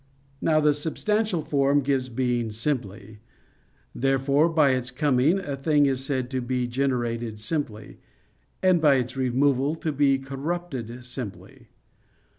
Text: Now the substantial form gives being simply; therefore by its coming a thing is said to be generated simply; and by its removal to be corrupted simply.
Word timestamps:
Now 0.41 0.59
the 0.59 0.73
substantial 0.73 1.43
form 1.43 1.81
gives 1.81 2.09
being 2.09 2.51
simply; 2.51 3.19
therefore 3.93 4.49
by 4.49 4.71
its 4.71 4.89
coming 4.89 5.37
a 5.37 5.55
thing 5.55 5.85
is 5.85 6.03
said 6.03 6.31
to 6.31 6.41
be 6.41 6.65
generated 6.65 7.39
simply; 7.39 7.99
and 8.63 8.81
by 8.81 8.95
its 8.95 9.15
removal 9.15 9.75
to 9.75 9.91
be 9.91 10.17
corrupted 10.17 11.05
simply. 11.05 11.67